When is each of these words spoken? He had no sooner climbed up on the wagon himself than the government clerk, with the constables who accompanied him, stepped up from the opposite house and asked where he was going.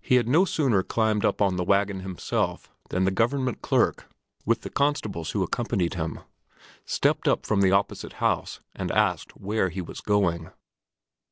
He 0.00 0.14
had 0.14 0.28
no 0.28 0.44
sooner 0.44 0.84
climbed 0.84 1.24
up 1.24 1.42
on 1.42 1.56
the 1.56 1.64
wagon 1.64 1.98
himself 1.98 2.70
than 2.90 3.02
the 3.02 3.10
government 3.10 3.60
clerk, 3.60 4.06
with 4.46 4.60
the 4.60 4.70
constables 4.70 5.32
who 5.32 5.42
accompanied 5.42 5.94
him, 5.94 6.20
stepped 6.86 7.26
up 7.26 7.44
from 7.44 7.60
the 7.60 7.72
opposite 7.72 8.12
house 8.22 8.60
and 8.76 8.92
asked 8.92 9.36
where 9.36 9.68
he 9.70 9.80
was 9.82 10.00
going. 10.00 10.50